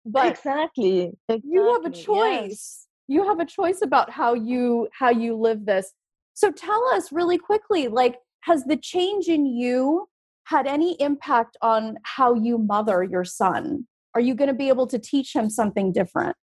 [0.06, 1.12] But exactly.
[1.28, 1.50] exactly.
[1.52, 2.50] You have a choice.
[2.50, 2.86] Yes.
[3.08, 5.94] You have a choice about how you how you live this.
[6.36, 10.08] So tell us really quickly like has the change in you
[10.46, 13.86] had any impact on how you mother your son?
[14.16, 16.36] Are you going to be able to teach him something different?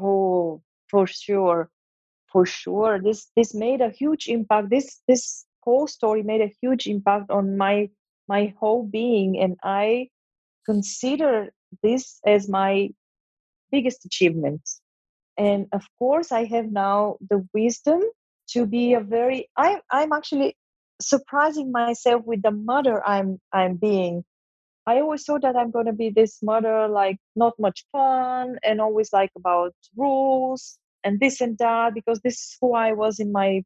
[0.00, 1.70] Oh, for sure.
[2.32, 3.00] For sure.
[3.02, 4.70] This this made a huge impact.
[4.70, 7.90] This this whole story made a huge impact on my
[8.28, 10.08] my whole being and I
[10.64, 11.50] consider
[11.82, 12.90] this as my
[13.72, 14.62] biggest achievement.
[15.36, 18.00] And of course I have now the wisdom
[18.50, 20.56] to be a very I I'm actually
[21.00, 24.24] surprising myself with the mother I'm I'm being.
[24.86, 29.12] I always thought that I'm gonna be this mother like not much fun and always
[29.12, 33.62] like about rules and this and that because this is who I was in my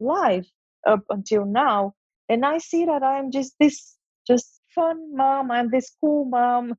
[0.00, 0.46] life
[0.86, 1.94] up until now.
[2.28, 3.96] And I see that I'm just this
[4.26, 6.74] just fun mom, I'm this cool mom.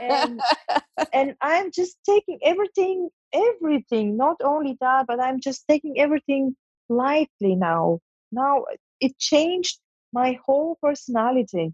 [0.00, 0.42] and
[1.12, 6.56] and I'm just taking everything, everything, not only that, but I'm just taking everything
[6.88, 8.00] lightly now
[8.32, 8.64] now
[9.00, 9.78] it changed
[10.12, 11.72] my whole personality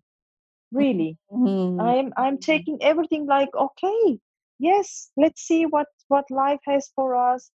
[0.72, 1.16] really.
[1.32, 1.80] Mm-hmm.
[1.80, 4.18] i'm i'm taking everything like okay
[4.58, 7.50] yes let's see what what life has for us.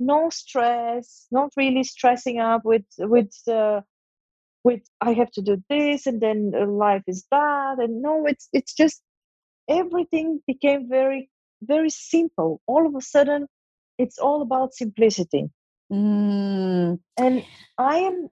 [0.00, 3.80] No stress not really stressing up with with uh,
[4.64, 8.48] with i have to do this and then uh, life is bad and no it's
[8.52, 9.02] it's just
[9.68, 11.30] everything became very
[11.62, 12.60] very simple.
[12.66, 13.46] All of a sudden
[13.98, 15.50] it's all about simplicity.
[15.92, 16.98] Mm.
[17.18, 17.44] and
[17.78, 18.28] i am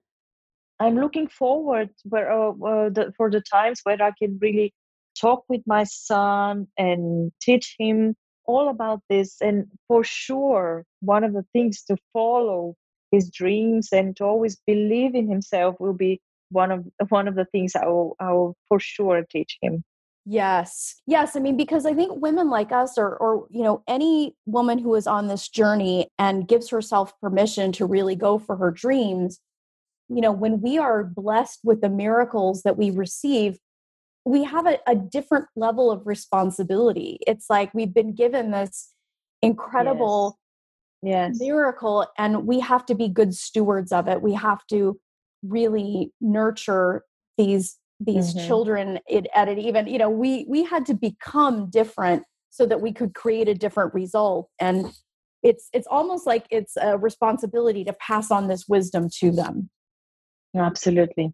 [0.83, 4.73] I'm looking forward where, uh, uh, the, for the times where I can really
[5.19, 8.15] talk with my son and teach him
[8.45, 9.37] all about this.
[9.41, 12.75] And for sure, one of the things to follow
[13.11, 16.19] his dreams and to always believe in himself will be
[16.49, 19.85] one of one of the things I will, I will for sure teach him.
[20.25, 21.01] Yes.
[21.07, 21.35] Yes.
[21.35, 24.95] I mean, because I think women like us, or, or, you know, any woman who
[24.95, 29.39] is on this journey and gives herself permission to really go for her dreams,
[30.09, 33.57] you know, when we are blessed with the miracles that we receive,
[34.25, 37.19] we have a, a different level of responsibility.
[37.27, 38.93] It's like we've been given this
[39.41, 40.39] incredible
[41.01, 41.31] yes.
[41.33, 41.39] Yes.
[41.39, 44.21] miracle, and we have to be good stewards of it.
[44.21, 44.99] We have to
[45.43, 47.03] really nurture
[47.37, 48.47] these these mm-hmm.
[48.47, 52.81] children it, at it even you know we we had to become different so that
[52.81, 54.91] we could create a different result and
[55.41, 59.69] it's it's almost like it's a responsibility to pass on this wisdom to them
[60.55, 61.33] Absolutely.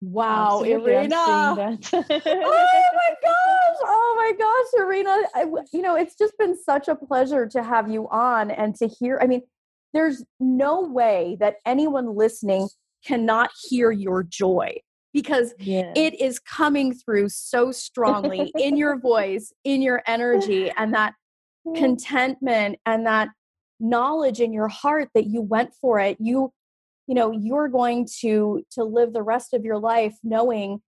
[0.00, 1.16] Wow, Absolutely, Irina!
[1.92, 3.76] oh my gosh!
[3.82, 5.16] Oh my gosh, Irina!
[5.34, 8.86] I, you know, it's just been such a pleasure to have you on and to
[8.86, 9.18] hear.
[9.20, 9.42] I mean,
[9.92, 12.68] there's no way that anyone listening
[13.04, 14.76] cannot hear your joy
[15.12, 21.14] because it is coming through so strongly in your voice, in your energy, and that
[21.74, 23.28] contentment and that
[23.80, 26.16] knowledge in your heart that you went for it.
[26.20, 26.52] You,
[27.08, 30.80] you know, you're going to to live the rest of your life knowing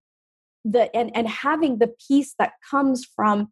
[0.67, 3.51] that and and having the peace that comes from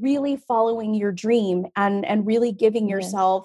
[0.00, 3.44] really following your dream and and really giving yourself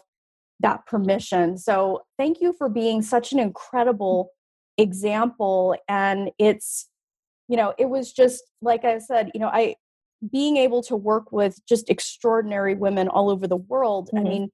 [0.61, 1.57] that permission.
[1.57, 4.31] So thank you for being such an incredible
[4.77, 6.87] example and it's
[7.47, 9.75] you know it was just like i said you know i
[10.31, 14.19] being able to work with just extraordinary women all over the world mm-hmm.
[14.19, 14.49] i mean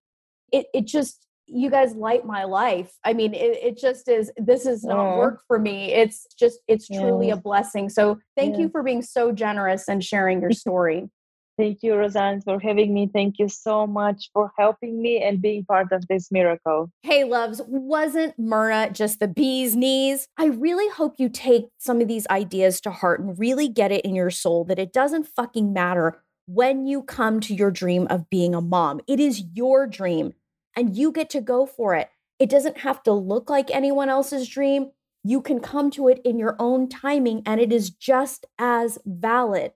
[0.53, 4.65] it it just you guys light my life i mean it, it just is this
[4.65, 8.81] is not work for me it's just it's truly a blessing so thank you for
[8.81, 11.09] being so generous and sharing your story
[11.57, 13.09] Thank you, Rosanne, for having me.
[13.13, 16.89] Thank you so much for helping me and being part of this miracle.
[17.03, 20.27] Hey, loves, wasn't Myrna just the bee's knees?
[20.37, 24.03] I really hope you take some of these ideas to heart and really get it
[24.03, 28.29] in your soul that it doesn't fucking matter when you come to your dream of
[28.31, 28.99] being a mom.
[29.07, 30.33] It is your dream
[30.75, 32.09] and you get to go for it.
[32.39, 34.91] It doesn't have to look like anyone else's dream.
[35.23, 39.73] You can come to it in your own timing and it is just as valid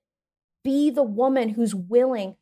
[0.67, 2.35] be the woman who's willing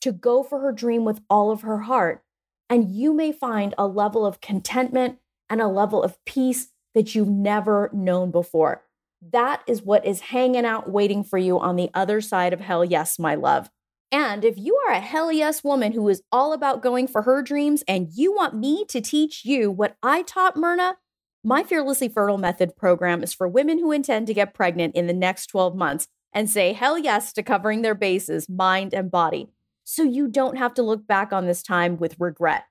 [0.00, 2.22] to go for her dream with all of her heart.
[2.70, 5.18] And you may find a level of contentment
[5.50, 8.84] and a level of peace that you've never known before.
[9.20, 12.84] That is what is hanging out waiting for you on the other side of hell
[12.84, 13.68] yes, my love.
[14.12, 17.42] And if you are a hell yes woman who is all about going for her
[17.42, 20.98] dreams and you want me to teach you what I taught Myrna,
[21.42, 25.14] my Fearlessly Fertile Method program is for women who intend to get pregnant in the
[25.14, 29.48] next 12 months and say hell yes to covering their bases, mind and body,
[29.82, 32.64] so you don't have to look back on this time with regret.